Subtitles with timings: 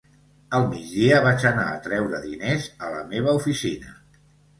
[0.59, 3.93] Al migdia, vaig anar a treure diners a la meva oficina.